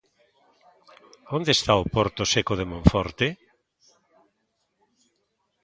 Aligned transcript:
¿Onde 1.37 1.51
está 1.57 1.73
o 1.81 1.89
porto 1.95 2.21
seco 2.33 2.53
de 2.59 2.65
Monforte? 2.71 3.27